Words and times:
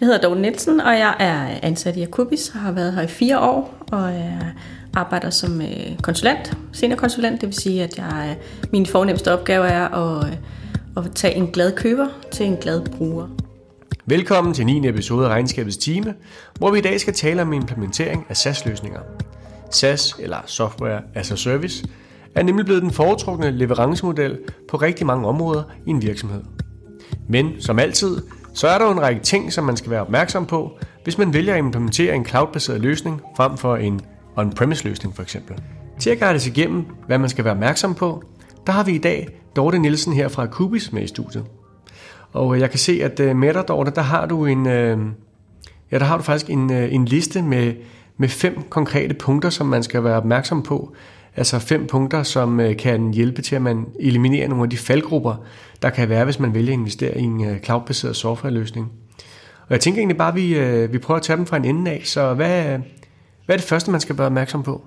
Jeg 0.00 0.06
hedder 0.06 0.20
Dorte 0.20 0.40
Nielsen, 0.40 0.80
og 0.80 0.92
jeg 0.92 1.16
er 1.18 1.58
ansat 1.62 1.96
i 1.96 2.02
Akubis 2.02 2.48
og 2.48 2.60
har 2.60 2.72
været 2.72 2.92
her 2.92 3.02
i 3.02 3.06
fire 3.06 3.40
år, 3.40 3.84
og 3.92 4.12
jeg 4.12 4.52
arbejder 4.94 5.30
som 5.30 5.60
øh, 5.60 5.98
konsulent, 6.02 6.58
seniorkonsulent, 6.72 7.40
det 7.40 7.46
vil 7.46 7.54
sige, 7.54 7.82
at 7.82 7.98
jeg, 7.98 8.36
øh, 8.40 8.68
min 8.72 8.86
fornemmeste 8.86 9.32
opgave 9.32 9.66
er 9.66 9.88
at, 9.88 10.26
øh, 10.26 10.36
at 10.96 11.12
tage 11.14 11.34
en 11.34 11.46
glad 11.46 11.72
køber 11.72 12.08
til 12.32 12.46
en 12.46 12.56
glad 12.56 12.80
bruger. 12.80 13.28
Velkommen 14.06 14.54
til 14.54 14.66
9. 14.66 14.88
episode 14.88 15.26
af 15.26 15.30
Regnskabets 15.30 15.76
Time, 15.76 16.14
hvor 16.58 16.70
vi 16.70 16.78
i 16.78 16.82
dag 16.82 17.00
skal 17.00 17.14
tale 17.14 17.42
om 17.42 17.52
implementering 17.52 18.26
af 18.28 18.36
SaaS-løsninger. 18.36 19.00
SaaS, 19.70 20.16
eller 20.18 20.38
Software 20.46 21.00
as 21.14 21.32
a 21.32 21.36
Service, 21.36 21.84
er 22.34 22.42
nemlig 22.42 22.64
blevet 22.64 22.82
den 22.82 22.90
foretrukne 22.90 23.50
leverancemodel 23.50 24.38
på 24.68 24.76
rigtig 24.76 25.06
mange 25.06 25.26
områder 25.28 25.62
i 25.86 25.90
en 25.90 26.02
virksomhed. 26.02 26.42
Men 27.28 27.60
som 27.60 27.78
altid, 27.78 28.16
så 28.56 28.68
er 28.68 28.78
der 28.78 28.84
jo 28.84 28.92
en 28.92 29.00
række 29.00 29.20
ting, 29.20 29.52
som 29.52 29.64
man 29.64 29.76
skal 29.76 29.90
være 29.90 30.00
opmærksom 30.00 30.46
på, 30.46 30.78
hvis 31.04 31.18
man 31.18 31.34
vælger 31.34 31.52
at 31.52 31.58
implementere 31.58 32.14
en 32.14 32.26
cloud-baseret 32.26 32.80
løsning 32.80 33.20
frem 33.36 33.56
for 33.56 33.76
en 33.76 34.00
on-premise 34.36 34.84
løsning 34.84 35.16
for 35.16 35.22
eksempel. 35.22 35.62
Til 35.98 36.10
at 36.10 36.18
guide 36.18 36.34
os 36.34 36.46
igennem, 36.46 36.84
hvad 37.06 37.18
man 37.18 37.28
skal 37.28 37.44
være 37.44 37.54
opmærksom 37.54 37.94
på, 37.94 38.22
der 38.66 38.72
har 38.72 38.84
vi 38.84 38.92
i 38.92 38.98
dag 38.98 39.28
Dorte 39.56 39.78
Nielsen 39.78 40.12
her 40.12 40.28
fra 40.28 40.46
Kubis 40.46 40.92
med 40.92 41.02
i 41.02 41.06
studiet. 41.06 41.44
Og 42.32 42.54
øh, 42.54 42.60
jeg 42.60 42.70
kan 42.70 42.78
se, 42.78 43.00
at 43.02 43.20
øh, 43.20 43.36
med 43.36 43.54
dig, 43.54 43.68
Dorte, 43.68 43.90
der 43.90 44.02
har 44.02 44.26
du 44.26 44.46
en, 44.46 44.66
øh, 44.66 44.98
ja, 45.92 45.98
der 45.98 46.04
har 46.04 46.16
du 46.16 46.22
faktisk 46.22 46.50
en, 46.50 46.72
øh, 46.72 46.94
en 46.94 47.04
liste 47.04 47.42
med, 47.42 47.74
med 48.16 48.28
fem 48.28 48.62
konkrete 48.68 49.14
punkter, 49.14 49.50
som 49.50 49.66
man 49.66 49.82
skal 49.82 50.04
være 50.04 50.16
opmærksom 50.16 50.62
på. 50.62 50.94
Altså 51.36 51.58
fem 51.58 51.86
punkter, 51.86 52.22
som 52.22 52.60
øh, 52.60 52.76
kan 52.76 53.12
hjælpe 53.12 53.42
til, 53.42 53.56
at 53.56 53.62
man 53.62 53.86
eliminerer 54.00 54.48
nogle 54.48 54.64
af 54.64 54.70
de 54.70 54.76
faldgrupper, 54.76 55.34
der 55.82 55.90
kan 55.90 56.08
være, 56.08 56.24
hvis 56.24 56.38
man 56.38 56.54
vælger 56.54 56.72
at 56.72 56.78
investere 56.78 57.18
i 57.18 57.22
en 57.22 57.44
øh, 57.44 57.60
cloud-baseret 57.60 58.16
softwareløsning. 58.16 58.92
Og 59.60 59.70
jeg 59.70 59.80
tænker 59.80 60.00
egentlig 60.00 60.16
bare, 60.16 60.28
at 60.28 60.34
vi, 60.34 60.58
øh, 60.58 60.92
vi 60.92 60.98
prøver 60.98 61.18
at 61.18 61.22
tage 61.22 61.36
dem 61.36 61.46
fra 61.46 61.56
en 61.56 61.64
ende 61.64 61.90
af. 61.90 62.02
Så 62.04 62.34
hvad, 62.34 62.62
hvad 63.46 63.54
er 63.54 63.56
det 63.56 63.68
første, 63.68 63.90
man 63.90 64.00
skal 64.00 64.18
være 64.18 64.26
opmærksom 64.26 64.62
på? 64.62 64.84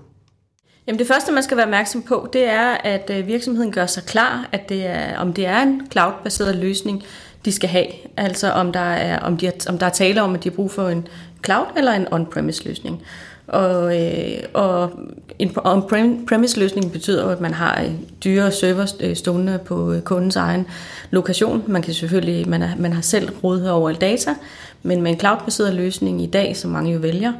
Jamen 0.87 0.99
det 0.99 1.07
første, 1.07 1.31
man 1.31 1.43
skal 1.43 1.57
være 1.57 1.65
opmærksom 1.65 2.01
på, 2.01 2.29
det 2.33 2.43
er, 2.49 2.77
at 2.83 3.27
virksomheden 3.27 3.71
gør 3.71 3.85
sig 3.85 4.03
klar, 4.03 4.49
at 4.51 4.69
det 4.69 4.85
er, 4.85 5.17
om 5.17 5.33
det 5.33 5.45
er 5.45 5.61
en 5.61 5.81
cloud-baseret 5.91 6.55
løsning, 6.55 7.03
de 7.45 7.51
skal 7.51 7.69
have. 7.69 7.87
Altså 8.17 8.51
om 8.51 8.71
der 8.71 8.79
er, 8.79 9.19
om 9.19 9.37
de, 9.37 9.51
om 9.69 9.77
der 9.77 9.85
er 9.85 9.89
tale 9.89 10.21
om, 10.21 10.35
at 10.35 10.43
de 10.43 10.49
har 10.49 10.55
brug 10.55 10.71
for 10.71 10.89
en 10.89 11.07
cloud 11.45 11.65
eller 11.77 11.91
en 11.91 12.07
on-premise 12.13 12.65
løsning. 12.65 13.01
Og, 13.49 14.01
øh, 14.01 14.43
og 14.53 14.91
en 15.39 15.51
on-premise 15.63 16.59
løsning 16.59 16.91
betyder 16.91 17.27
at 17.27 17.41
man 17.41 17.53
har 17.53 17.81
øh, 17.81 17.91
dyre 18.23 18.51
server 18.51 18.93
øh, 18.99 19.15
stående 19.15 19.59
på 19.65 19.91
øh, 19.91 20.01
kundens 20.01 20.35
egen 20.35 20.65
lokation. 21.11 21.63
Man 21.67 21.81
kan 21.81 21.93
selvfølgelig, 21.93 22.49
man, 22.49 22.61
er, 22.61 22.69
man 22.77 22.93
har 22.93 23.01
selv 23.01 23.29
rådighed 23.43 23.69
over 23.69 23.89
al 23.89 23.95
data, 23.95 24.35
men 24.83 25.01
med 25.01 25.11
en 25.11 25.19
cloud-baseret 25.19 25.73
løsning 25.73 26.21
i 26.21 26.25
dag, 26.25 26.57
som 26.57 26.71
mange 26.71 26.91
jo 26.93 26.99
vælger, 26.99 27.33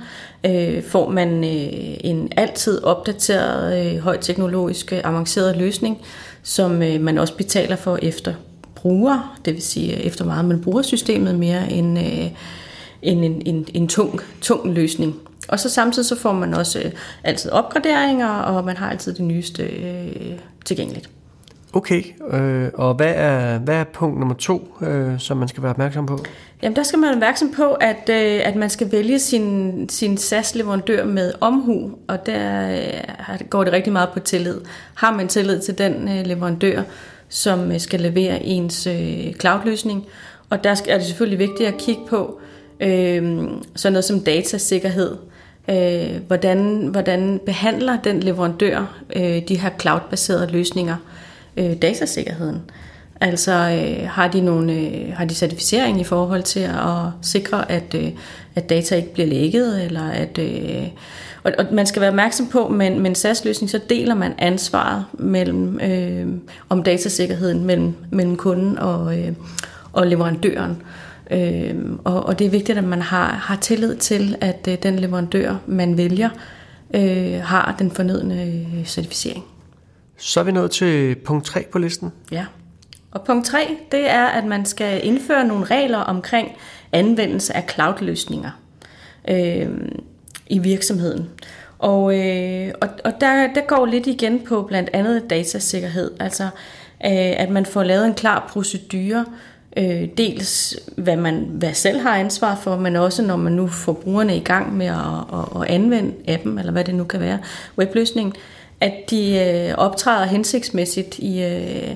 øh, 0.45 0.83
får 0.83 1.09
man 1.09 1.43
øh, 1.43 1.97
en 2.03 2.31
altid 2.37 2.83
opdateret, 2.83 3.95
øh, 3.95 3.99
højteknologisk, 3.99 4.91
avanceret 4.91 5.57
løsning, 5.57 5.97
som 6.43 6.83
øh, 6.83 7.01
man 7.01 7.17
også 7.17 7.35
betaler 7.35 7.75
for 7.75 7.99
efter 8.01 8.33
bruger, 8.75 9.39
det 9.45 9.53
vil 9.53 9.61
sige 9.61 9.93
efter 9.93 10.25
meget 10.25 10.45
man 10.45 10.61
bruger 10.61 10.81
systemet 10.81 11.39
mere 11.39 11.71
end, 11.71 11.99
øh, 11.99 12.25
end 13.01 13.25
en, 13.25 13.41
en, 13.45 13.67
en 13.73 13.87
tung, 13.87 14.21
tung 14.41 14.73
løsning. 14.73 15.15
Og 15.49 15.59
så 15.59 15.69
samtidig 15.69 16.05
så 16.05 16.15
får 16.15 16.33
man 16.33 16.53
også 16.53 16.79
øh, 16.79 16.91
altid 17.23 17.51
opgraderinger, 17.51 18.29
og 18.29 18.65
man 18.65 18.77
har 18.77 18.89
altid 18.89 19.13
det 19.13 19.25
nyeste 19.25 19.63
øh, 19.63 20.39
tilgængeligt. 20.65 21.09
Okay, 21.73 22.03
øh, 22.31 22.69
og 22.73 22.93
hvad 22.93 23.13
er, 23.15 23.57
hvad 23.57 23.75
er 23.75 23.83
punkt 23.83 24.19
nummer 24.19 24.35
to, 24.35 24.73
øh, 24.81 25.19
som 25.19 25.37
man 25.37 25.47
skal 25.47 25.63
være 25.63 25.69
opmærksom 25.69 26.05
på? 26.05 26.19
Jamen 26.63 26.75
der 26.75 26.83
skal 26.83 26.99
man 26.99 27.07
være 27.07 27.15
opmærksom 27.15 27.51
på, 27.51 27.73
at, 27.73 28.09
øh, 28.09 28.41
at 28.43 28.55
man 28.55 28.69
skal 28.69 28.91
vælge 28.91 29.19
sin, 29.19 29.89
sin 29.89 30.17
SAS-leverandør 30.17 31.05
med 31.05 31.33
omhu, 31.41 31.91
og 32.07 32.25
der 32.25 32.71
øh, 32.71 33.39
går 33.49 33.63
det 33.63 33.73
rigtig 33.73 33.93
meget 33.93 34.09
på 34.13 34.19
tillid. 34.19 34.61
Har 34.93 35.15
man 35.15 35.27
tillid 35.27 35.59
til 35.59 35.77
den 35.77 35.93
øh, 36.07 36.25
leverandør, 36.25 36.81
som 37.29 37.71
øh, 37.71 37.79
skal 37.79 37.99
levere 37.99 38.43
ens 38.43 38.87
øh, 38.87 39.33
cloud-løsning. 39.33 40.05
Og 40.49 40.63
der 40.63 40.81
er 40.87 40.97
det 40.97 41.05
selvfølgelig 41.05 41.39
vigtigt 41.39 41.69
at 41.69 41.77
kigge 41.77 42.01
på 42.09 42.39
øh, 42.79 43.47
sådan 43.75 43.93
noget 43.93 44.05
som 44.05 44.19
datasikkerhed. 44.19 45.17
Øh, 45.69 46.21
hvordan, 46.27 46.87
hvordan 46.91 47.39
behandler 47.45 47.97
den 48.01 48.19
leverandør 48.19 48.99
øh, 49.15 49.41
de 49.47 49.59
her 49.59 49.69
cloud-baserede 49.81 50.51
løsninger 50.51 50.95
øh, 51.57 51.81
datasikkerheden? 51.81 52.61
Altså 53.21 53.51
øh, 53.51 54.09
har 54.09 54.27
de 54.27 54.41
nogle 54.41 54.73
øh, 54.73 55.13
har 55.13 55.25
de 55.25 55.35
certificering 55.35 56.01
i 56.01 56.03
forhold 56.03 56.43
til 56.43 56.59
at 56.59 57.11
sikre 57.21 57.71
at 57.71 57.95
øh, 57.95 58.11
at 58.55 58.69
data 58.69 58.95
ikke 58.95 59.13
bliver 59.13 59.27
lækket 59.27 59.85
eller 59.85 60.09
at 60.09 60.37
øh, 60.37 60.87
og, 61.43 61.51
og 61.57 61.65
man 61.71 61.85
skal 61.85 62.01
være 62.01 62.09
opmærksom 62.09 62.47
på, 62.47 62.67
men 62.67 62.99
med 62.99 63.09
en 63.09 63.15
SAS-løsning, 63.15 63.69
så 63.69 63.79
deler 63.89 64.15
man 64.15 64.33
ansvaret 64.37 65.05
mellem, 65.13 65.79
øh, 65.79 66.27
om 66.69 66.83
datasikkerheden 66.83 67.65
mellem, 67.65 67.93
mellem 68.11 68.37
kunden 68.37 68.77
og, 68.77 69.19
øh, 69.19 69.33
og 69.93 70.07
leverandøren. 70.07 70.81
Øh, 71.29 71.75
og, 72.03 72.25
og 72.25 72.39
det 72.39 72.47
er 72.47 72.51
vigtigt, 72.51 72.77
at 72.77 72.83
man 72.83 73.01
har, 73.01 73.27
har 73.27 73.55
tillid 73.55 73.95
til, 73.95 74.35
at 74.41 74.67
øh, 74.67 74.77
den 74.83 74.99
leverandør, 74.99 75.55
man 75.67 75.97
vælger, 75.97 76.29
øh, 76.93 77.41
har 77.43 77.75
den 77.79 77.91
fornødne 77.91 78.43
øh, 78.43 78.85
certificering. 78.85 79.45
Så 80.17 80.39
er 80.39 80.43
vi 80.43 80.51
nået 80.51 80.71
til 80.71 81.15
punkt 81.15 81.45
3 81.45 81.65
på 81.71 81.79
listen. 81.79 82.11
Ja. 82.31 82.45
Og 83.11 83.21
punkt 83.23 83.45
3, 83.45 83.77
det 83.91 84.09
er, 84.09 84.25
at 84.25 84.45
man 84.45 84.65
skal 84.65 85.05
indføre 85.05 85.47
nogle 85.47 85.65
regler 85.65 85.97
omkring 85.97 86.51
anvendelse 86.91 87.55
af 87.55 87.69
cloud-løsninger. 87.69 88.51
Øh, 89.29 89.69
i 90.49 90.59
virksomheden. 90.59 91.29
Og, 91.79 92.19
øh, 92.19 92.73
og, 92.81 92.89
og 93.05 93.13
der, 93.21 93.53
der 93.53 93.61
går 93.67 93.85
lidt 93.85 94.07
igen 94.07 94.39
på 94.39 94.63
blandt 94.63 94.89
andet 94.93 95.29
datasikkerhed, 95.29 96.11
altså 96.19 96.43
øh, 96.43 96.49
at 97.41 97.49
man 97.49 97.65
får 97.65 97.83
lavet 97.83 98.05
en 98.05 98.13
klar 98.13 98.49
procedure, 98.53 99.25
øh, 99.77 100.07
dels 100.17 100.79
hvad 100.97 101.15
man 101.15 101.45
hvad 101.51 101.73
selv 101.73 101.99
har 101.99 102.15
ansvar 102.15 102.55
for, 102.55 102.77
men 102.77 102.95
også 102.95 103.21
når 103.21 103.35
man 103.35 103.53
nu 103.53 103.67
får 103.67 103.93
brugerne 103.93 104.37
i 104.37 104.39
gang 104.39 104.77
med 104.77 104.85
at, 104.85 104.95
at, 105.33 105.61
at 105.61 105.67
anvende 105.67 106.13
appen, 106.27 106.59
eller 106.59 106.71
hvad 106.71 106.83
det 106.83 106.95
nu 106.95 107.03
kan 107.03 107.19
være, 107.19 107.39
webløsningen, 107.77 108.33
at 108.81 108.93
de 109.09 109.39
øh, 109.39 109.75
optræder 109.77 110.25
hensigtsmæssigt 110.25 111.19
i, 111.19 111.43
øh, 111.43 111.95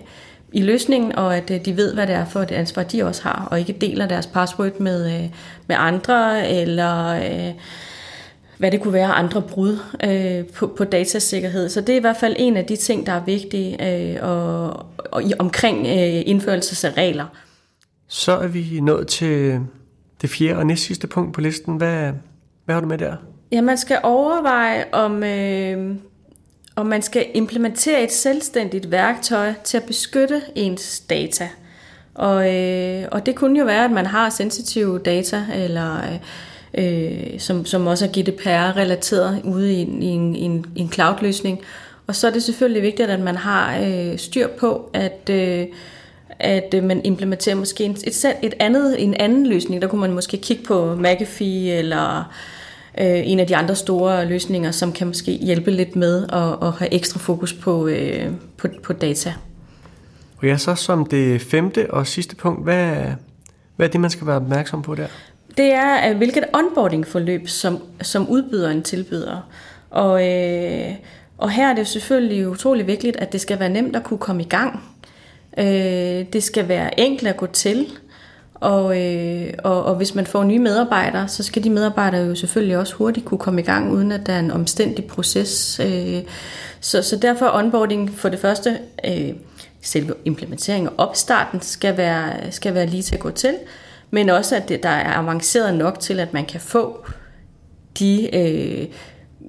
i 0.52 0.62
løsningen, 0.62 1.16
og 1.16 1.38
at 1.38 1.52
øh, 1.52 1.66
de 1.66 1.78
ved, 1.78 1.94
hvad 1.94 2.08
det 2.08 2.16
er 2.16 2.26
for 2.26 2.40
et 2.40 2.52
ansvar, 2.52 2.84
de 2.84 3.04
også 3.04 3.24
har, 3.24 3.48
og 3.52 3.60
ikke 3.60 3.74
deler 3.74 4.08
deres 4.08 4.28
password 4.28 4.80
med, 4.80 5.06
øh, 5.06 5.30
med 5.68 5.76
andre, 5.80 6.50
eller... 6.50 7.08
Øh, 7.08 7.54
hvad 8.58 8.72
det 8.72 8.82
kunne 8.82 8.94
være 8.94 9.08
andre 9.08 9.42
brud 9.42 9.78
øh, 10.04 10.46
på, 10.46 10.68
på 10.68 10.84
datasikkerhed. 10.84 11.70
Så 11.70 11.82
det 11.82 11.94
er 11.94 11.98
i 11.98 12.02
hvert 12.02 12.18
fald 12.18 12.36
en 12.40 12.58
af 12.58 12.66
de 12.66 12.76
ting, 12.76 13.06
der 13.06 13.12
er 13.12 13.24
vigtige 13.26 13.88
øh, 13.90 14.18
og, 14.22 14.68
og 15.12 15.24
omkring 15.40 15.88
øh, 15.88 16.22
indførelse 16.26 16.88
af 16.88 16.98
regler. 16.98 17.26
Så 18.16 18.32
er 18.32 18.48
vi 18.48 18.80
nået 18.82 19.08
til 19.08 19.60
det 20.22 20.30
fjerde 20.30 20.60
og 20.60 20.66
næstsidste 20.66 21.08
punkt 21.08 21.34
på 21.34 21.42
listen. 21.42 21.78
Hvad, 21.78 22.12
hvad 22.66 22.76
har 22.76 22.82
du 22.82 22.88
med 22.88 22.98
der? 22.98 23.16
Ja, 23.52 23.62
man 23.62 23.78
skal 23.78 24.00
overveje, 24.04 24.86
om, 24.92 25.24
øh, 25.24 25.96
om 26.76 26.86
man 26.86 27.02
skal 27.02 27.26
implementere 27.34 28.04
et 28.04 28.12
selvstændigt 28.12 28.92
værktøj 28.92 29.54
til 29.64 29.78
at 29.78 29.84
beskytte 29.84 30.42
ens 30.56 31.00
data. 31.00 31.50
Og, 32.14 32.56
øh, 32.56 33.08
og 33.12 33.26
det 33.26 33.36
kunne 33.36 33.60
jo 33.60 33.66
være, 33.66 33.86
at 33.86 33.92
man 33.92 34.06
har 34.06 34.30
sensitive 34.30 35.00
data, 35.00 35.46
eller... 35.56 35.98
Øh, 36.78 37.40
som, 37.40 37.66
som 37.66 37.88
også 37.88 38.06
er 38.06 38.10
GDPR-relateret 38.10 39.42
ude 39.44 39.74
i, 39.74 39.82
i, 39.82 40.08
en, 40.08 40.36
i, 40.36 40.42
en, 40.42 40.66
i 40.76 40.80
en 40.80 40.92
cloud-løsning. 40.92 41.60
Og 42.08 42.16
så 42.16 42.28
er 42.28 42.32
det 42.32 42.44
selvfølgelig 42.44 42.82
vigtigt, 42.82 43.10
at 43.10 43.20
man 43.20 43.36
har 43.36 43.78
øh, 43.78 44.18
styr 44.18 44.48
på, 44.48 44.90
at, 44.94 45.30
øh, 45.30 45.68
at 46.40 46.74
øh, 46.76 46.84
man 46.84 47.02
implementerer 47.04 47.56
måske 47.56 47.86
et, 47.86 48.08
et, 48.08 48.36
et 48.42 48.54
andet, 48.60 49.04
en 49.04 49.14
anden 49.14 49.48
løsning. 49.48 49.82
Der 49.82 49.88
kunne 49.88 50.02
man 50.02 50.12
måske 50.12 50.38
kigge 50.38 50.64
på 50.64 50.96
McAfee 50.96 51.78
eller 51.78 52.34
øh, 53.02 53.22
en 53.32 53.40
af 53.40 53.48
de 53.48 53.56
andre 53.56 53.76
store 53.76 54.26
løsninger, 54.26 54.72
som 54.72 54.92
kan 54.92 55.08
måske 55.08 55.32
hjælpe 55.32 55.72
lidt 55.72 55.96
med 55.96 56.24
at, 56.24 56.68
at 56.68 56.74
have 56.74 56.94
ekstra 56.94 57.20
fokus 57.20 57.54
på, 57.54 57.88
øh, 57.88 58.32
på, 58.58 58.68
på 58.84 58.94
data. 58.94 59.34
Og 60.38 60.48
ja, 60.48 60.58
så 60.58 60.76
som 60.76 61.06
det 61.06 61.42
femte 61.42 61.92
og 61.94 62.08
sidste 62.08 62.36
punkt, 62.36 62.64
hvad, 62.64 62.96
hvad 63.76 63.88
er 63.88 63.92
det, 63.92 64.02
man 64.02 64.10
skal 64.10 64.28
være 64.28 64.36
opmærksom 64.36 64.82
på 64.82 64.96
der? 64.96 65.08
det 65.58 65.74
er, 65.74 66.14
hvilket 66.14 66.44
onboarding-forløb, 66.54 67.48
som, 67.48 67.84
som 68.02 68.30
udbyderen 68.30 68.84
tilbyder. 68.84 69.50
Og, 69.90 70.30
øh, 70.30 70.92
og 71.38 71.52
her 71.52 71.70
er 71.70 71.74
det 71.74 71.80
jo 71.80 71.86
selvfølgelig 71.86 72.50
utrolig 72.50 72.88
vigtigt, 72.88 73.18
at 73.18 73.34
det 73.34 73.42
skal 73.42 73.60
være 73.60 73.70
nemt 73.70 73.96
at 73.96 74.04
kunne 74.04 74.18
komme 74.18 74.42
i 74.42 74.48
gang. 74.48 74.84
Øh, 75.58 76.26
det 76.34 76.44
skal 76.44 76.68
være 76.68 77.00
enkelt 77.00 77.30
at 77.30 77.38
gå 77.38 77.46
til. 77.46 77.88
Og, 78.56 79.02
øh, 79.02 79.54
og, 79.64 79.86
og 79.86 79.96
hvis 79.96 80.16
man 80.16 80.26
får 80.26 80.44
nye 80.44 80.60
medarbejdere, 80.60 81.28
så 81.28 81.44
skal 81.44 81.64
de 81.64 81.70
medarbejdere 81.70 82.26
jo 82.26 82.36
selvfølgelig 82.36 82.78
også 82.78 82.96
hurtigt 82.96 83.26
kunne 83.26 83.38
komme 83.38 83.62
i 83.62 83.64
gang, 83.64 83.92
uden 83.92 84.12
at 84.12 84.26
der 84.26 84.34
er 84.34 84.40
en 84.40 84.52
omstændig 84.52 85.06
proces. 85.06 85.80
Øh, 85.84 86.22
så, 86.80 87.02
så 87.02 87.16
derfor 87.16 87.50
onboarding 87.54 88.10
for 88.10 88.30
det 88.30 88.40
første, 88.40 88.80
øh, 89.08 89.30
selve 89.82 90.14
implementeringen 90.26 90.90
og 90.98 91.08
opstarten 91.08 91.62
skal 91.62 91.98
være, 91.98 92.52
skal 92.52 92.74
være 92.74 92.86
lige 92.86 93.04
til 93.04 93.16
at 93.16 93.22
gå 93.22 93.30
til. 93.32 93.56
men 94.12 94.30
også 94.30 94.56
at 94.56 94.70
det, 94.70 94.84
der 94.84 94.90
er 94.90 95.18
avanceret 95.18 95.74
nok 95.74 96.00
til, 96.00 96.20
at 96.20 96.34
man 96.34 96.46
kan 96.46 96.62
få 96.62 97.06
de 98.00 98.36
øh, 98.36 98.88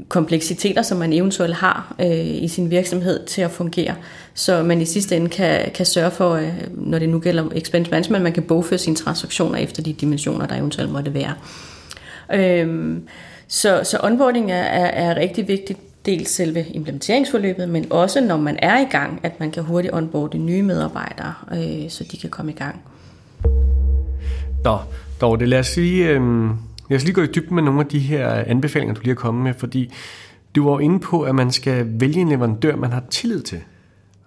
kompleksiteter, 0.09 0.83
som 0.83 0.99
man 0.99 1.13
eventuelt 1.13 1.55
har 1.55 1.95
øh, 2.01 2.27
i 2.27 2.49
sin 2.49 2.71
virksomhed 2.71 3.27
til 3.27 3.43
at 3.43 3.51
fungere. 3.51 3.95
Så 4.35 4.63
man 4.63 4.81
i 4.81 4.85
sidste 4.85 5.17
ende 5.17 5.29
kan, 5.29 5.71
kan 5.75 5.87
sørge 5.87 6.11
for, 6.11 6.33
øh, 6.35 6.53
når 6.71 6.99
det 6.99 7.09
nu 7.09 7.19
gælder 7.19 7.45
expense 7.55 7.91
management, 7.91 8.23
man 8.23 8.33
kan 8.33 8.43
bogføre 8.43 8.79
sine 8.79 8.97
transaktioner 8.97 9.59
efter 9.59 9.83
de 9.83 9.93
dimensioner, 9.93 10.47
der 10.47 10.57
eventuelt 10.57 10.93
måtte 10.93 11.15
være. 11.15 11.35
Øh, 12.35 12.97
så, 13.49 13.81
så 13.85 13.99
onboarding 14.03 14.53
er, 14.53 14.63
er, 14.63 15.11
er 15.11 15.17
rigtig 15.17 15.49
vigtigt, 15.49 15.79
dels 16.07 16.31
selve 16.31 16.65
implementeringsforløbet, 16.71 17.69
men 17.69 17.87
også 17.91 18.21
når 18.21 18.37
man 18.37 18.59
er 18.63 18.81
i 18.81 18.85
gang, 18.91 19.21
at 19.23 19.41
man 19.41 19.51
kan 19.51 19.63
hurtigt 19.63 19.95
onboarde 19.95 20.39
nye 20.39 20.63
medarbejdere, 20.63 21.35
øh, 21.53 21.91
så 21.91 22.05
de 22.13 22.17
kan 22.17 22.31
komme 22.31 22.53
i 22.53 22.55
gang. 22.55 22.83
Nå, 24.65 24.79
dog 25.21 25.41
det 25.41 25.49
lad 25.49 25.59
os 25.59 25.67
sige, 25.67 26.09
øh, 26.09 26.21
lad 26.95 27.01
os 27.01 27.05
lige 27.05 27.15
gå 27.15 27.23
i 27.23 27.27
dybden 27.27 27.55
med 27.55 27.63
nogle 27.63 27.81
af 27.81 27.87
de 27.87 27.99
her 27.99 28.29
anbefalinger, 28.47 28.95
du 28.95 29.01
lige 29.01 29.11
har 29.11 29.21
kommet 29.21 29.45
med, 29.45 29.55
fordi 29.55 29.93
du 30.55 30.71
var 30.71 30.81
inde 30.81 31.01
på, 31.01 31.23
at 31.23 31.35
man 31.35 31.51
skal 31.51 31.87
vælge 31.89 32.21
en 32.21 32.29
leverandør, 32.29 32.77
man 32.77 32.93
har 32.93 33.03
tillid 33.11 33.43
til. 33.43 33.61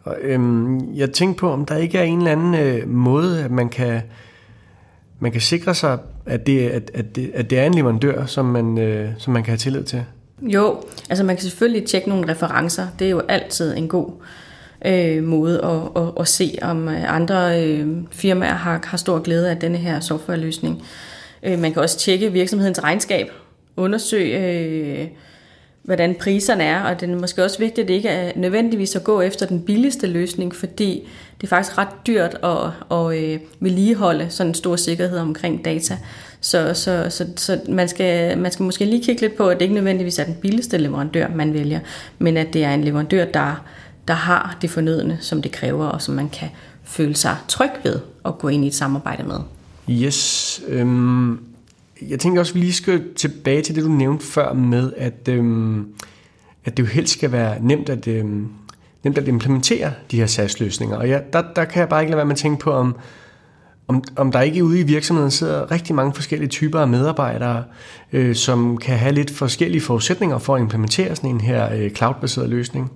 Og, 0.03 0.15
øhm, 0.21 0.93
jeg 0.95 1.11
tænkte 1.11 1.39
på, 1.39 1.51
om 1.51 1.65
der 1.65 1.77
ikke 1.77 1.97
er 1.97 2.03
en 2.03 2.17
eller 2.17 2.31
anden 2.31 2.55
øh, 2.55 2.89
måde, 2.89 3.43
at 3.43 3.51
man 3.51 3.69
kan 3.69 4.01
man 5.19 5.31
kan 5.31 5.41
sikre 5.41 5.75
sig, 5.75 5.97
at 6.25 6.47
det, 6.47 6.69
at, 6.69 6.91
at 6.93 7.15
det, 7.15 7.31
at 7.33 7.49
det 7.49 7.59
er 7.59 7.65
en 7.65 7.73
leverandør, 7.73 8.25
som 8.25 8.45
man, 8.45 8.77
øh, 8.77 9.09
som 9.17 9.33
man 9.33 9.43
kan 9.43 9.51
have 9.51 9.57
tillid 9.57 9.83
til? 9.83 10.03
Jo, 10.41 10.81
altså 11.09 11.23
man 11.23 11.35
kan 11.35 11.43
selvfølgelig 11.43 11.85
tjekke 11.85 12.09
nogle 12.09 12.31
referencer. 12.31 12.87
Det 12.99 13.05
er 13.05 13.11
jo 13.11 13.21
altid 13.27 13.77
en 13.77 13.87
god 13.87 14.11
øh, 14.85 15.23
måde 15.23 15.61
at, 15.63 16.03
at, 16.03 16.11
at 16.19 16.27
se, 16.27 16.57
om 16.61 16.87
andre 17.07 17.63
øh, 17.65 17.87
firmaer 18.11 18.53
har, 18.53 18.81
har 18.83 18.97
stor 18.97 19.19
glæde 19.19 19.49
af 19.49 19.57
denne 19.57 19.77
her 19.77 19.99
softwareløsning. 19.99 20.83
Øh, 21.43 21.59
man 21.59 21.73
kan 21.73 21.81
også 21.81 21.97
tjekke 21.97 22.31
virksomhedens 22.31 22.83
regnskab, 22.83 23.31
undersøge, 23.75 24.39
øh, 24.39 25.07
hvordan 25.83 26.15
priserne 26.15 26.63
er, 26.63 26.83
og 26.83 27.01
det 27.01 27.09
er 27.09 27.15
måske 27.15 27.43
også 27.43 27.59
vigtigt, 27.59 27.79
at 27.79 27.87
det 27.87 27.93
ikke 27.93 28.09
er 28.09 28.31
nødvendigvis 28.35 28.95
at 28.95 29.03
gå 29.03 29.21
efter 29.21 29.45
den 29.45 29.61
billigste 29.61 30.07
løsning, 30.07 30.55
fordi 30.55 31.07
det 31.41 31.47
er 31.47 31.47
faktisk 31.47 31.77
ret 31.77 32.07
dyrt 32.07 32.37
at, 32.43 32.97
at 32.97 33.17
øh, 33.17 33.39
vedligeholde 33.59 34.29
sådan 34.29 34.49
en 34.49 34.53
stor 34.53 34.75
sikkerhed 34.75 35.19
omkring 35.19 35.65
data. 35.65 35.97
Så, 36.41 36.73
så, 36.73 37.05
så, 37.09 37.27
så 37.35 37.59
man, 37.69 37.87
skal, 37.87 38.37
man 38.37 38.51
skal 38.51 38.63
måske 38.63 38.85
lige 38.85 39.03
kigge 39.03 39.21
lidt 39.21 39.35
på, 39.35 39.47
at 39.47 39.57
det 39.57 39.61
ikke 39.61 39.75
nødvendigvis 39.75 40.19
er 40.19 40.23
den 40.23 40.35
billigste 40.35 40.77
leverandør, 40.77 41.27
man 41.35 41.53
vælger, 41.53 41.79
men 42.19 42.37
at 42.37 42.53
det 42.53 42.63
er 42.63 42.73
en 42.73 42.83
leverandør, 42.83 43.25
der, 43.25 43.65
der 44.07 44.13
har 44.13 44.57
det 44.61 44.69
fornødne, 44.69 45.17
som 45.21 45.41
det 45.41 45.51
kræver, 45.51 45.85
og 45.85 46.01
som 46.01 46.15
man 46.15 46.29
kan 46.29 46.47
føle 46.83 47.15
sig 47.15 47.37
tryg 47.47 47.71
ved 47.83 47.99
at 48.25 48.37
gå 48.37 48.47
ind 48.47 48.65
i 48.65 48.67
et 48.67 48.75
samarbejde 48.75 49.23
med. 49.23 49.39
Yes. 49.89 50.46
Øhm, 50.67 51.39
jeg 52.09 52.19
tænker 52.19 52.39
også, 52.39 52.51
at 52.51 52.55
vi 52.55 52.59
lige 52.59 52.73
skal 52.73 53.13
tilbage 53.15 53.61
til 53.61 53.75
det, 53.75 53.83
du 53.83 53.89
nævnte 53.89 54.25
før 54.25 54.53
med, 54.53 54.93
at, 54.97 55.27
øhm, 55.29 55.87
at 56.65 56.77
det 56.77 56.83
jo 56.83 56.87
helst 56.87 57.13
skal 57.13 57.31
være 57.31 57.57
nemt 57.61 57.89
at, 57.89 58.07
øhm, 58.07 58.47
nemt 59.03 59.17
at 59.17 59.27
implementere 59.27 59.93
de 60.11 60.17
her 60.17 60.27
SaaS-løsninger. 60.27 60.97
Og 60.97 61.07
ja, 61.07 61.19
der, 61.33 61.43
der 61.55 61.65
kan 61.65 61.79
jeg 61.79 61.89
bare 61.89 62.01
ikke 62.01 62.11
lade 62.11 62.17
være 62.17 62.25
med 62.25 62.33
at 62.33 62.39
tænke 62.39 62.59
på, 62.59 62.71
om, 62.71 62.95
om, 63.87 64.03
om 64.15 64.31
der 64.31 64.41
ikke 64.41 64.63
ude 64.63 64.79
i 64.79 64.83
virksomheden 64.83 65.31
sidder 65.31 65.71
rigtig 65.71 65.95
mange 65.95 66.13
forskellige 66.13 66.49
typer 66.49 66.79
af 66.79 66.87
medarbejdere, 66.87 67.63
øh, 68.13 68.35
som 68.35 68.77
kan 68.77 68.97
have 68.97 69.13
lidt 69.13 69.31
forskellige 69.31 69.81
forudsætninger 69.81 70.37
for 70.37 70.55
at 70.55 70.61
implementere 70.61 71.15
sådan 71.15 71.29
en 71.29 71.41
her 71.41 71.73
øh, 71.73 71.91
cloud-baseret 71.91 72.49
løsning. 72.49 72.91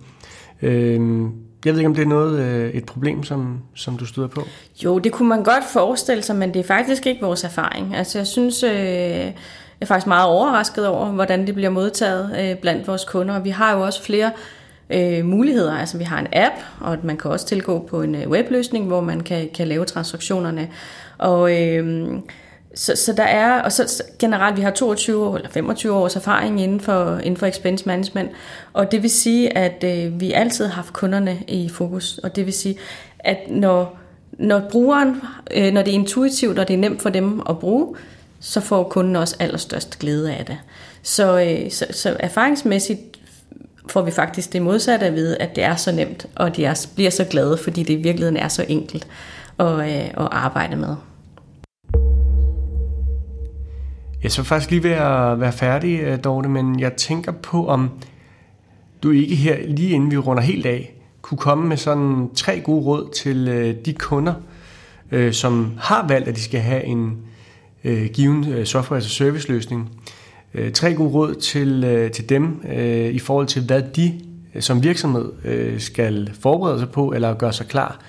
Øh, 0.62 1.30
jeg 1.66 1.74
ved 1.74 1.80
ikke, 1.80 1.88
om 1.88 1.96
det 1.96 2.02
er 2.02 2.08
noget 2.08 2.40
øh, 2.40 2.70
et 2.70 2.86
problem, 2.86 3.24
som, 3.24 3.60
som 3.76 3.98
du 3.98 4.06
støder 4.06 4.28
på? 4.28 4.42
Jo, 4.84 5.00
det 5.00 5.12
kunne 5.12 5.30
man 5.30 5.44
godt 5.44 5.64
forestille 5.74 6.24
sig, 6.24 6.36
men 6.36 6.54
det 6.54 6.60
er 6.60 6.64
faktisk 6.64 7.08
ikke 7.08 7.22
vores 7.22 7.44
erfaring. 7.44 7.96
Altså, 7.96 8.20
jeg 8.20 8.28
synes, 8.28 8.64
øh, 8.64 8.72
jeg 8.72 9.34
er 9.82 9.86
faktisk 9.86 10.08
meget 10.08 10.28
overrasket 10.28 10.88
over, 10.88 11.06
hvordan 11.06 11.48
det 11.48 11.56
bliver 11.56 11.70
modtaget 11.70 12.36
øh, 12.42 12.58
blandt 12.58 12.88
vores 12.88 13.06
kunder. 13.06 13.36
Og 13.36 13.44
vi 13.44 13.50
har 13.50 13.76
jo 13.76 13.82
også 13.82 14.04
flere 14.04 14.32
øh, 14.90 15.26
muligheder. 15.26 15.78
Altså, 15.78 15.98
vi 15.98 16.04
har 16.04 16.20
en 16.20 16.28
app, 16.34 16.56
og 16.80 16.98
man 17.04 17.18
kan 17.18 17.32
også 17.32 17.46
tilgå 17.46 17.88
på 17.90 18.02
en 18.02 18.16
øh, 18.16 18.30
webløsning, 18.30 18.88
hvor 18.88 19.02
man 19.02 19.22
kan, 19.22 19.50
kan 19.56 19.68
lave 19.68 19.86
transaktionerne. 19.86 20.70
Og 21.18 21.62
øh, 21.62 22.12
så, 22.76 22.96
så 22.96 23.14
der 23.14 23.24
er, 23.24 23.62
og 23.62 23.72
så 23.72 24.04
generelt, 24.20 24.58
vi 24.58 24.62
har 24.62 24.72
22 24.72 25.36
eller 25.36 25.50
25 25.50 25.94
års 25.94 26.16
erfaring 26.16 26.62
inden 26.62 26.80
for, 26.80 27.18
inden 27.18 27.38
for 27.38 27.46
expense 27.46 27.86
management, 27.86 28.32
og 28.74 28.92
det 28.92 29.02
vil 29.02 29.10
sige, 29.10 29.58
at 29.58 29.84
øh, 29.84 30.20
vi 30.20 30.32
altid 30.32 30.66
har 30.66 30.74
haft 30.74 30.94
kunderne 30.94 31.38
i 31.48 31.70
fokus, 31.70 32.18
og 32.18 32.36
det 32.36 32.46
vil 32.46 32.54
sige, 32.54 32.78
at 33.20 33.38
når, 33.50 33.98
når 34.32 34.62
brugeren, 34.72 35.22
øh, 35.52 35.74
når 35.74 35.82
det 35.82 35.92
er 35.92 35.96
intuitivt, 35.96 36.60
og 36.60 36.68
det 36.68 36.74
er 36.74 36.78
nemt 36.78 37.02
for 37.02 37.10
dem 37.10 37.42
at 37.50 37.60
bruge, 37.60 37.96
så 38.40 38.62
får 38.62 38.84
kunden 38.84 39.16
også 39.16 39.36
allerstørst 39.40 40.00
glæde 40.00 40.34
af 40.34 40.46
det. 40.46 40.58
Så, 41.04 41.40
øh, 41.40 41.72
så, 41.72 41.86
så 41.92 42.18
erfaringsmæssigt 42.20 43.00
får 43.88 44.02
vi 44.02 44.12
faktisk 44.12 44.54
det 44.54 44.62
modsatte 44.62 45.06
at 45.06 45.16
vide, 45.16 45.38
at 45.38 45.56
det 45.56 45.64
er 45.64 45.76
så 45.76 45.92
nemt, 45.92 46.26
og 46.36 46.56
de 46.56 46.66
er, 46.66 46.88
bliver 46.96 47.12
så 47.12 47.26
glade, 47.26 47.58
fordi 47.58 47.84
det 47.84 47.94
i 47.94 48.02
virkeligheden 48.02 48.38
er 48.38 48.48
så 48.48 48.66
enkelt 48.68 49.08
at, 49.60 49.68
øh, 49.68 50.06
at 50.06 50.28
arbejde 50.32 50.76
med. 50.76 50.96
Jeg 54.24 54.32
så 54.32 54.44
faktisk 54.44 54.72
lige 54.72 54.84
ved 54.84 54.92
at 54.92 55.40
være 55.40 55.52
færdig, 55.52 56.00
øh, 56.00 56.24
Dorte, 56.24 56.50
men 56.50 56.80
jeg 56.80 56.94
tænker 56.94 57.32
på, 57.32 57.68
om 57.68 57.90
du 59.04 59.12
ikke 59.12 59.36
her, 59.36 59.58
lige 59.68 59.90
inden 59.90 60.12
vi 60.12 60.18
runder 60.18 60.44
helt 60.44 60.66
af, 60.66 60.94
kunne 61.22 61.38
komme 61.38 61.68
med 61.68 61.78
sådan 61.78 62.30
tre 62.36 62.60
gode 62.60 62.86
råd 62.86 63.14
til 63.14 63.48
øh, 63.48 63.76
de 63.86 63.94
kunder, 63.94 64.34
øh, 65.12 65.34
som 65.34 65.72
har 65.80 66.08
valgt, 66.08 66.28
at 66.28 66.36
de 66.36 66.42
skal 66.42 66.60
have 66.60 66.84
en 66.84 67.18
given 68.14 68.66
software 68.66 68.98
as 68.98 69.06
a 69.06 69.10
service 69.10 69.52
løsning. 69.52 69.90
Tre 70.74 70.94
gode 70.94 71.10
råd 71.10 71.36
til, 71.36 72.10
til 72.14 72.30
dem 72.30 72.62
i 73.12 73.20
forhold 73.20 73.48
til, 73.48 73.66
hvad 73.66 73.82
de 73.96 74.20
som 74.60 74.84
virksomhed 74.84 75.32
skal 75.80 76.32
forberede 76.40 76.80
sig 76.80 76.90
på 76.90 77.12
eller 77.12 77.34
gøre 77.34 77.54
sig 77.54 77.68
klar, 77.68 78.00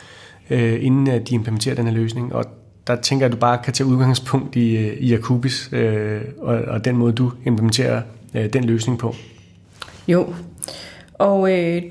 inden 0.51 1.07
de 1.07 1.35
implementerer 1.35 1.75
den 1.75 1.87
her 1.87 1.95
løsning. 1.95 2.35
Og 2.35 2.45
der 2.87 2.97
tænker 2.97 3.27
jeg, 3.27 3.29
at 3.29 3.33
du 3.33 3.41
bare 3.41 3.59
kan 3.65 3.73
tage 3.73 3.87
udgangspunkt 3.87 4.57
i, 4.57 4.95
i 4.95 5.15
Akubis 5.15 5.69
øh, 5.73 6.21
og, 6.39 6.55
og 6.55 6.85
den 6.85 6.97
måde, 6.97 7.13
du 7.13 7.33
implementerer 7.47 8.03
øh, 8.35 8.53
den 8.53 8.65
løsning 8.65 8.99
på. 8.99 9.15
Jo, 10.09 10.35
og 11.15 11.53
øh, 11.53 11.83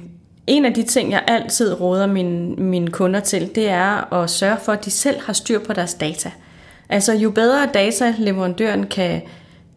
en 0.47 0.65
af 0.65 0.73
de 0.73 0.83
ting, 0.83 1.11
jeg 1.11 1.23
altid 1.27 1.81
råder 1.81 2.07
mine, 2.07 2.55
mine 2.55 2.87
kunder 2.87 3.19
til, 3.19 3.55
det 3.55 3.69
er 3.69 4.13
at 4.13 4.29
sørge 4.29 4.57
for, 4.65 4.71
at 4.71 4.85
de 4.85 4.91
selv 4.91 5.21
har 5.21 5.33
styr 5.33 5.59
på 5.59 5.73
deres 5.73 5.93
data. 5.93 6.31
Altså 6.89 7.13
jo 7.13 7.31
bedre 7.31 7.69
data 7.73 8.15
leverandøren 8.17 8.87
kan, 8.87 9.21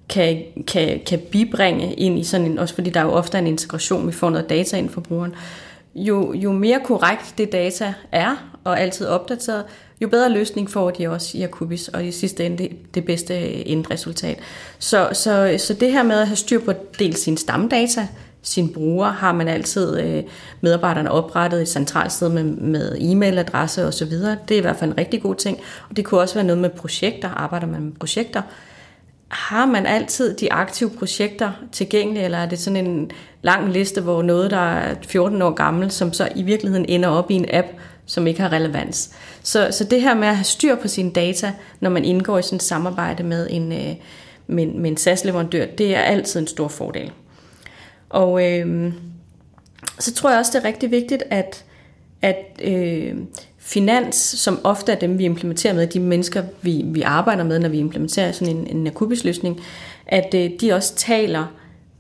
kan, 0.09 0.43
kan, 0.67 1.01
kan 1.07 1.21
bibringe 1.33 1.95
ind 1.95 2.19
i 2.19 2.25
sådan 2.25 2.47
en, 2.47 2.59
også 2.59 2.75
fordi 2.75 2.91
der 2.91 3.01
er 3.01 3.05
jo 3.05 3.13
ofte 3.13 3.39
en 3.39 3.47
integration, 3.47 4.07
vi 4.07 4.13
får 4.13 4.31
noget 4.31 4.51
data 4.51 4.77
ind 4.77 4.89
for 4.89 5.01
brugeren, 5.01 5.35
jo, 5.95 6.33
jo 6.33 6.53
mere 6.53 6.81
korrekt 6.85 7.35
det 7.39 7.53
data 7.53 7.95
er, 8.13 8.57
og 8.65 8.81
altid 8.81 9.07
opdateret, 9.07 9.65
jo 10.01 10.09
bedre 10.09 10.31
løsning 10.31 10.71
får 10.71 10.91
de 10.91 11.09
også 11.09 11.39
i 11.39 11.43
Akubis, 11.43 11.89
og 11.89 12.05
i 12.05 12.13
sidste 12.13 12.47
ende 12.47 12.59
det, 12.59 12.95
det 12.95 13.05
bedste 13.05 13.35
endresultat. 13.67 14.39
Så, 14.79 15.09
så, 15.13 15.55
så 15.59 15.75
det 15.75 15.93
her 15.93 16.03
med 16.03 16.21
at 16.21 16.27
have 16.27 16.37
styr 16.37 16.61
på 16.61 16.73
dels 16.99 17.19
sin 17.19 17.37
stamdata, 17.37 18.09
sin 18.43 18.73
bruger, 18.73 19.09
har 19.11 19.33
man 19.33 19.49
altid 19.49 20.01
øh, 20.01 20.23
medarbejderne 20.61 21.11
oprettet 21.11 21.63
et 21.63 21.69
centralt 21.69 22.13
sted 22.13 22.29
med, 22.29 22.45
med 22.45 22.97
e-mailadresse 22.99 23.83
osv. 23.83 24.13
Det 24.49 24.55
er 24.55 24.59
i 24.59 24.61
hvert 24.61 24.77
fald 24.77 24.91
en 24.91 24.99
rigtig 24.99 25.23
god 25.23 25.35
ting. 25.35 25.59
Og 25.91 25.97
det 25.97 26.05
kunne 26.05 26.21
også 26.21 26.35
være 26.35 26.45
noget 26.45 26.63
med 26.63 26.71
projekter. 26.71 27.29
Arbejder 27.29 27.67
man 27.67 27.83
med 27.83 27.93
projekter, 27.93 28.43
har 29.35 29.67
man 29.67 29.87
altid 29.87 30.37
de 30.37 30.53
aktive 30.53 30.91
projekter 30.91 31.53
tilgængelige, 31.73 32.25
eller 32.25 32.39
er 32.39 32.47
det 32.47 32.59
sådan 32.59 32.87
en 32.87 33.11
lang 33.43 33.73
liste, 33.73 34.01
hvor 34.01 34.23
noget, 34.23 34.51
der 34.51 34.75
er 34.75 34.95
14 35.09 35.43
år 35.43 35.51
gammel, 35.51 35.91
som 35.91 36.13
så 36.13 36.29
i 36.37 36.43
virkeligheden 36.43 36.87
ender 36.89 37.09
op 37.09 37.31
i 37.31 37.35
en 37.35 37.47
app, 37.51 37.67
som 38.07 38.27
ikke 38.27 38.41
har 38.41 38.53
relevans. 38.53 39.11
Så, 39.43 39.69
så 39.71 39.85
det 39.85 40.03
her 40.03 40.15
med 40.15 40.29
at 40.29 40.37
have 40.37 40.45
styr 40.45 40.77
på 40.77 40.89
sine 40.89 41.11
data, 41.13 41.53
når 41.81 41.91
man 41.91 42.05
indgår 42.05 42.39
i 42.39 42.43
sådan 42.43 42.57
et 42.57 42.63
samarbejde 42.63 43.23
med 43.23 43.47
en, 43.51 43.73
øh, 43.73 43.95
med, 44.47 44.67
med 44.67 44.91
en 44.91 44.97
SaaS-leverandør, 44.97 45.67
det 45.67 45.97
er 45.97 46.01
altid 46.01 46.41
en 46.41 46.47
stor 46.47 46.69
fordel. 46.69 47.13
Og 48.11 48.51
øh, 48.51 48.93
så 49.99 50.15
tror 50.15 50.31
jeg 50.31 50.39
også, 50.39 50.53
det 50.55 50.65
er 50.65 50.69
rigtig 50.69 50.91
vigtigt, 50.91 51.23
at, 51.31 51.65
at 52.25 52.61
øh, 52.65 53.15
finans, 53.59 54.17
som 54.17 54.61
ofte 54.65 54.93
er 54.93 54.97
dem, 54.97 55.19
vi 55.19 55.25
implementerer 55.25 55.75
med, 55.75 55.87
de 55.87 56.01
mennesker, 56.01 56.43
vi, 56.63 56.83
vi 56.87 57.03
arbejder 57.03 57.45
med, 57.45 57.59
når 57.59 57.69
vi 57.69 57.79
implementerer 57.79 58.33
sådan 58.33 58.57
en, 58.57 58.77
en 58.77 58.87
akubisløsning, 58.87 59.61
at 60.07 60.35
øh, 60.35 60.51
de 60.61 60.73
også 60.73 60.95
taler 60.95 61.47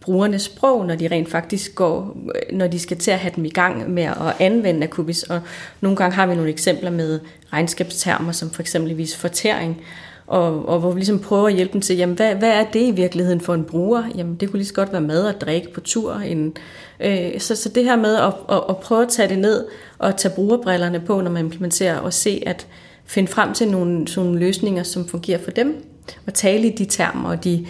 brugernes 0.00 0.42
sprog, 0.42 0.86
når 0.86 0.94
de 0.94 1.08
rent 1.08 1.30
faktisk 1.30 1.74
går, 1.74 2.16
øh, 2.34 2.56
når 2.56 2.66
de 2.66 2.78
skal 2.78 2.96
til 2.96 3.10
at 3.10 3.18
have 3.18 3.32
dem 3.36 3.44
i 3.44 3.48
gang 3.48 3.90
med 3.90 4.02
at 4.02 4.34
anvende 4.38 4.86
Akubis. 4.86 5.22
Og 5.22 5.40
nogle 5.80 5.96
gange 5.96 6.14
har 6.14 6.26
vi 6.26 6.34
nogle 6.34 6.50
eksempler 6.50 6.90
med 6.90 7.20
regnskabstermer, 7.52 8.32
som 8.32 8.50
for 8.50 8.60
eksempelvis 8.60 9.16
fortæring, 9.16 9.80
og, 10.26 10.68
og 10.68 10.80
hvor 10.80 10.90
vi 10.90 10.98
ligesom 10.98 11.18
prøver 11.18 11.48
at 11.48 11.54
hjælpe 11.54 11.72
dem 11.72 11.80
til, 11.80 11.96
jamen 11.96 12.16
hvad, 12.16 12.34
hvad 12.34 12.50
er 12.50 12.64
det 12.64 12.80
i 12.80 12.90
virkeligheden 12.90 13.40
for 13.40 13.54
en 13.54 13.64
bruger? 13.64 14.04
Jamen 14.16 14.34
det 14.34 14.50
kunne 14.50 14.58
lige 14.58 14.68
så 14.68 14.74
godt 14.74 14.92
være 14.92 15.00
mad 15.00 15.26
og 15.26 15.40
drikke 15.40 15.72
på 15.72 15.80
tur. 15.80 16.14
En, 16.14 16.56
øh, 17.00 17.40
så, 17.40 17.56
så 17.56 17.68
det 17.68 17.84
her 17.84 17.96
med 17.96 18.16
at, 18.16 18.32
at, 18.50 18.62
at 18.68 18.76
prøve 18.76 19.02
at 19.02 19.08
tage 19.08 19.28
det 19.28 19.38
ned 19.38 19.66
og 19.98 20.16
tage 20.16 20.34
brugerbrillerne 20.34 21.00
på, 21.00 21.20
når 21.20 21.30
man 21.30 21.44
implementerer, 21.44 21.98
og 21.98 22.12
se, 22.12 22.42
at 22.46 22.66
finde 23.06 23.32
frem 23.32 23.54
til 23.54 23.68
nogle, 23.68 24.06
nogle 24.16 24.38
løsninger, 24.38 24.82
som 24.82 25.08
fungerer 25.08 25.38
for 25.38 25.50
dem, 25.50 25.84
og 26.26 26.34
tale 26.34 26.66
i 26.66 26.76
de 26.76 26.84
termer 26.84 27.28
og 27.28 27.44
de, 27.44 27.66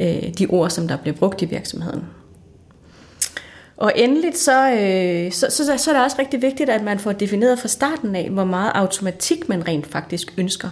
øh, 0.00 0.28
de 0.38 0.46
ord, 0.46 0.70
som 0.70 0.88
der 0.88 0.96
bliver 0.96 1.16
brugt 1.16 1.42
i 1.42 1.44
virksomheden. 1.44 2.04
Og 3.76 3.92
endeligt 3.96 4.38
så, 4.38 4.70
øh, 4.70 5.32
så, 5.32 5.46
så, 5.50 5.76
så 5.78 5.90
er 5.90 5.94
det 5.94 6.04
også 6.04 6.16
rigtig 6.18 6.42
vigtigt, 6.42 6.70
at 6.70 6.82
man 6.82 6.98
får 6.98 7.12
defineret 7.12 7.58
fra 7.58 7.68
starten 7.68 8.16
af, 8.16 8.30
hvor 8.30 8.44
meget 8.44 8.72
automatik 8.74 9.48
man 9.48 9.68
rent 9.68 9.86
faktisk 9.86 10.34
ønsker. 10.38 10.68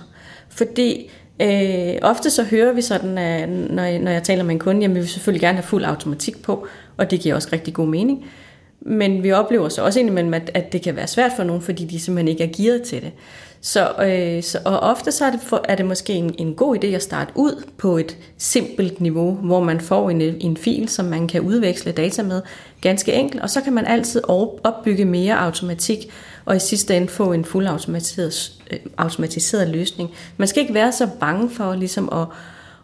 Fordi 0.48 1.10
øh, 1.42 1.94
ofte 2.02 2.30
så 2.30 2.44
hører 2.44 2.72
vi 2.72 2.82
sådan, 2.82 3.18
at 3.18 3.48
når, 3.48 3.82
jeg, 3.82 3.98
når 3.98 4.10
jeg 4.10 4.22
taler 4.22 4.44
med 4.44 4.54
en 4.54 4.58
kunde, 4.58 4.80
jamen 4.80 4.94
vi 4.94 5.00
vil 5.00 5.08
selvfølgelig 5.08 5.40
gerne 5.40 5.56
have 5.56 5.66
fuld 5.66 5.84
automatik 5.84 6.42
på, 6.42 6.66
og 6.96 7.10
det 7.10 7.20
giver 7.20 7.34
også 7.34 7.48
rigtig 7.52 7.74
god 7.74 7.88
mening. 7.88 8.24
Men 8.80 9.22
vi 9.22 9.32
oplever 9.32 9.68
så 9.68 9.82
også 9.82 10.00
indimellem, 10.00 10.34
at, 10.34 10.50
at 10.54 10.72
det 10.72 10.82
kan 10.82 10.96
være 10.96 11.06
svært 11.06 11.32
for 11.36 11.44
nogen, 11.44 11.62
fordi 11.62 11.84
de 11.84 12.00
simpelthen 12.00 12.28
ikke 12.28 12.44
er 12.44 12.52
gearet 12.56 12.82
til 12.82 13.02
det. 13.02 13.12
Så, 13.60 13.92
øh, 14.02 14.42
så, 14.42 14.58
og 14.64 14.80
ofte 14.80 15.12
så 15.12 15.24
er 15.24 15.30
det, 15.30 15.40
for, 15.40 15.64
er 15.68 15.74
det 15.74 15.86
måske 15.86 16.12
en, 16.12 16.34
en 16.38 16.54
god 16.54 16.84
idé 16.84 16.86
at 16.86 17.02
starte 17.02 17.32
ud 17.34 17.64
på 17.78 17.98
et 17.98 18.16
simpelt 18.38 19.00
niveau, 19.00 19.34
hvor 19.34 19.60
man 19.60 19.80
får 19.80 20.10
en, 20.10 20.20
en 20.20 20.56
fil, 20.56 20.88
som 20.88 21.04
man 21.04 21.28
kan 21.28 21.40
udveksle 21.40 21.92
data 21.92 22.22
med 22.22 22.42
ganske 22.80 23.12
enkelt, 23.12 23.42
og 23.42 23.50
så 23.50 23.60
kan 23.60 23.72
man 23.72 23.86
altid 23.86 24.22
opbygge 24.64 25.04
mere 25.04 25.38
automatik, 25.38 26.12
og 26.44 26.56
i 26.56 26.58
sidste 26.58 26.96
ende 26.96 27.08
få 27.08 27.32
en 27.32 27.44
fuld 27.44 27.66
automatiseret, 27.66 28.52
øh, 28.70 28.78
automatiseret 28.98 29.68
løsning. 29.68 30.10
Man 30.36 30.48
skal 30.48 30.62
ikke 30.62 30.74
være 30.74 30.92
så 30.92 31.08
bange 31.20 31.50
for 31.50 31.74
ligesom 31.74 32.08
at, 32.12 32.26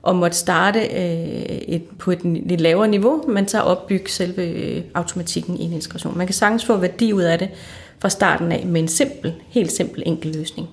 at 0.08 0.16
måtte 0.16 0.36
starte 0.36 0.80
øh, 0.80 1.58
et, 1.68 1.82
på 1.98 2.10
et 2.10 2.24
lidt 2.24 2.60
lavere 2.60 2.88
niveau, 2.88 3.24
men 3.28 3.48
så 3.48 3.60
opbygge 3.60 4.10
selve 4.10 4.42
øh, 4.42 4.82
automatikken 4.94 5.56
i 5.56 5.64
en 5.64 5.72
integration. 5.72 6.18
Man 6.18 6.26
kan 6.26 6.34
sagtens 6.34 6.64
få 6.64 6.76
værdi 6.76 7.12
ud 7.12 7.22
af 7.22 7.38
det, 7.38 7.48
fra 7.98 8.08
starten 8.08 8.52
af 8.52 8.66
med 8.66 8.80
en 8.80 8.88
simpel, 8.88 9.34
helt 9.48 9.72
simpel 9.72 10.02
enkel 10.06 10.36
løsning. 10.36 10.68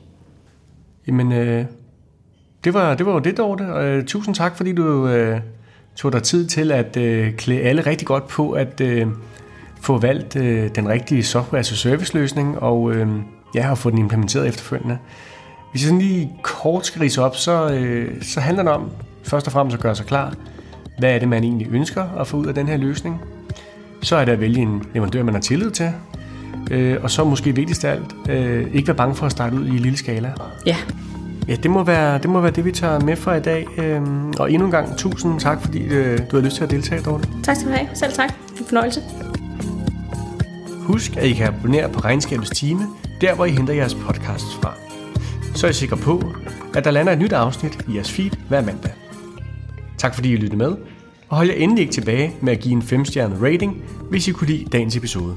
Jamen, 1.08 1.32
øh, 1.32 1.66
det, 2.64 2.74
var, 2.74 2.96
det 2.96 3.06
var 3.06 3.14
jo 3.14 3.20
det, 3.20 3.38
Dorte. 3.38 3.64
Øh, 3.64 4.06
tusind 4.06 4.36
tak, 4.36 4.58
fordi 4.58 4.74
du 4.74 5.08
øh, 5.08 5.40
tog 5.96 6.14
dig 6.14 6.24
tid 6.24 6.48
til 6.48 6.72
at 6.72 6.98
øh, 6.98 7.34
klæde 7.34 7.62
alle 7.62 7.82
rigtig 7.82 8.08
godt 8.08 8.28
på 8.28 8.52
at 8.52 8.82
øh, 8.82 9.08
få 9.82 9.98
valgt 9.98 10.36
øh, 10.36 10.70
den 10.76 10.90
rigtige 10.90 11.24
software 11.24 11.60
as 11.60 11.68
service 11.68 12.14
løsning, 12.18 12.60
og 12.60 12.94
øh, 12.94 13.08
ja, 13.56 13.62
har 13.62 13.76
få 13.76 13.90
den 13.90 13.98
implementeret 13.98 14.48
efterfølgende. 14.48 14.98
Hvis 15.72 15.82
jeg 15.82 15.88
sådan 15.88 16.02
lige 16.02 16.32
kort 16.44 16.86
skal 16.86 17.00
rise 17.00 17.24
op, 17.24 17.36
så, 17.36 17.70
øh, 17.70 18.22
så 18.22 18.40
handler 18.40 18.64
det 18.64 18.72
om 18.72 18.90
først 19.24 19.48
og 19.48 19.54
fremmest 19.54 19.76
at 19.76 19.82
gøre 19.84 19.96
sig 19.96 20.06
klar. 20.06 20.34
Hvad 21.00 21.16
er 21.16 21.20
det, 21.20 21.28
man 21.28 21.44
egentlig 21.44 21.68
ønsker 21.72 22.04
at 22.20 22.28
få 22.28 22.38
ud 22.38 22.46
af 22.46 22.56
den 22.56 22.68
her 22.68 22.78
løsning? 22.78 23.22
Så 24.02 24.16
er 24.16 24.26
det 24.26 24.32
at 24.32 24.40
vælge 24.40 24.62
en 24.62 24.84
leverandør, 24.94 25.24
man 25.24 25.34
har 25.34 25.42
tillid 25.42 25.72
til. 25.72 25.92
Øh, 26.72 26.98
og 27.04 27.12
så 27.12 27.24
måske 27.24 27.56
vigtigst 27.56 27.86
af 27.86 27.92
alt, 27.92 28.30
øh, 28.30 28.68
ikke 28.74 28.88
være 28.88 28.98
bange 28.98 29.16
for 29.16 29.26
at 29.26 29.32
starte 29.32 29.56
ud 29.56 29.66
i 29.66 29.70
en 29.70 29.80
lille 29.80 29.98
skala. 29.98 30.34
Ja. 30.66 30.76
Ja, 31.48 31.56
det 31.56 31.72
må 31.72 31.84
være 31.84 32.18
det, 32.18 32.30
må 32.30 32.42
være 32.42 32.52
det 32.52 32.66
vi 32.66 32.72
tager 32.72 33.00
med 33.00 33.16
for 33.16 33.34
i 33.34 33.40
dag. 33.40 33.68
Øh, 33.78 34.02
og 34.40 34.52
endnu 34.52 34.66
en 34.66 34.72
gang, 34.72 34.98
tusind 34.98 35.40
tak, 35.40 35.62
fordi 35.62 35.80
øh, 35.80 36.20
du 36.32 36.36
har 36.36 36.44
lyst 36.44 36.56
til 36.56 36.64
at 36.64 36.72
deltage, 36.72 37.02
Dorte. 37.02 37.28
Tak 37.44 37.56
skal 37.56 37.72
du 37.72 37.76
have. 37.76 37.90
Selv 37.94 38.14
tak. 38.14 38.34
En 38.60 38.66
fornøjelse. 38.66 39.02
Husk, 40.88 41.18
at 41.18 41.26
I 41.26 41.34
kan 41.34 41.48
abonnere 41.48 41.90
på 41.90 42.00
Regnskabets 42.00 42.50
Time, 42.50 42.88
der 43.22 43.36
hvor 43.36 43.46
I 43.46 43.52
henter 43.52 43.74
jeres 43.74 43.96
podcasts 43.96 44.56
fra. 44.56 44.74
Så 45.56 45.68
er 45.68 45.72
I 45.72 45.74
sikre 45.74 45.98
på, 45.98 46.24
at 46.76 46.84
der 46.84 46.92
lander 46.92 47.14
et 47.14 47.20
nyt 47.20 47.34
afsnit 47.34 47.86
i 47.90 47.96
jeres 47.96 48.12
feed 48.12 48.32
hver 48.48 48.62
mandag. 48.62 48.92
Tak 49.98 50.16
fordi 50.16 50.34
I 50.34 50.36
lyttede 50.36 50.58
med, 50.58 50.76
og 51.30 51.38
hold 51.38 51.50
jer 51.50 51.56
endelig 51.56 51.82
ikke 51.82 51.94
tilbage 51.94 52.36
med 52.42 52.54
at 52.54 52.60
give 52.60 52.74
en 52.74 52.82
5-stjernet 52.82 53.42
rating, 53.42 53.84
hvis 54.10 54.28
I 54.28 54.32
kunne 54.32 54.48
lide 54.48 54.66
dagens 54.66 54.96
episode. 54.96 55.36